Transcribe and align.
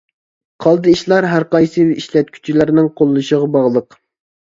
قالدى 0.65 0.93
ئىشلار 0.95 1.27
ھەرقايسى 1.33 1.87
ئىشلەتكۈچىلەرنىڭ 1.99 2.91
قوللىشىغا 2.99 3.55
باغلىق. 3.61 4.05